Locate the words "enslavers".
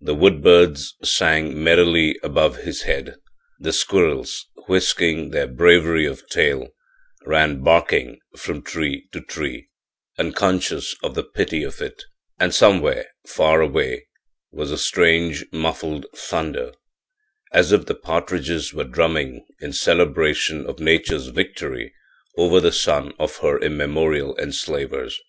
24.38-25.20